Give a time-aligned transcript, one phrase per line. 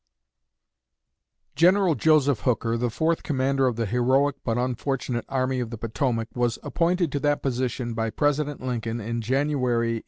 [1.55, 6.29] General Joseph Hooker, the fourth commander of the heroic but unfortunate Army of the Potomac,
[6.33, 9.99] was appointed to that position by President Lincoln in January, 1863.